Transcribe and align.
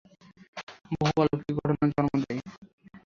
বহু 0.91 1.13
অলৌকিক 1.21 1.55
ঘটনা 1.59 1.85
জন্ম 1.91 2.13
দেয়। 2.21 2.41